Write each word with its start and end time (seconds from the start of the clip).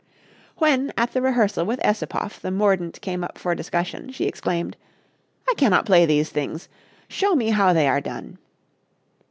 When, 0.57 0.91
at 0.97 1.11
the 1.11 1.21
rehearsal 1.21 1.63
with 1.67 1.79
Essipoff, 1.85 2.39
the 2.39 2.49
mordent 2.49 2.99
came 3.01 3.23
up 3.23 3.37
for 3.37 3.53
discussion 3.53 4.11
she 4.11 4.25
exclaimed: 4.25 4.75
"'I 5.47 5.53
cannot 5.57 5.85
play 5.85 6.07
these 6.07 6.31
things; 6.31 6.67
show 7.07 7.35
me 7.35 7.51
how 7.51 7.71
they 7.71 7.87
are 7.87 8.01
done.' 8.01 8.39